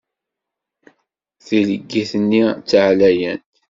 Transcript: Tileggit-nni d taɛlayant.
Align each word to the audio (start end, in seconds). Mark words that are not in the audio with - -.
Tileggit-nni 1.45 2.43
d 2.57 2.63
taɛlayant. 2.69 3.49